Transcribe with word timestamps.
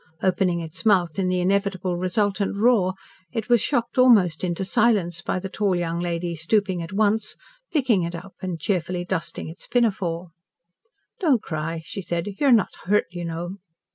Opening 0.23 0.61
its 0.61 0.83
mouth 0.83 1.19
in 1.19 1.27
the 1.27 1.39
inevitable 1.41 1.95
resultant 1.95 2.55
roar, 2.55 2.95
it 3.31 3.49
was 3.49 3.61
shocked 3.61 3.99
almost 3.99 4.43
into 4.43 4.65
silence 4.65 5.21
by 5.21 5.37
the 5.37 5.47
tall 5.47 5.75
young 5.75 5.99
lady 5.99 6.33
stooping 6.35 6.81
at 6.81 6.91
once, 6.91 7.35
picking 7.71 8.01
it 8.01 8.15
up, 8.15 8.33
and 8.41 8.59
cheerfully 8.59 9.05
dusting 9.05 9.47
its 9.47 9.67
pinafore. 9.67 10.31
"Don't 11.19 11.43
cry," 11.43 11.83
she 11.85 12.01
said; 12.01 12.25
"you 12.39 12.47
are 12.47 12.51
not 12.51 12.73
hurt, 12.85 13.05
you 13.11 13.23
know." 13.23 13.57